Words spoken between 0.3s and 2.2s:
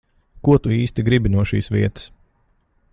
Ko tu īsti gribi no šīs vietas?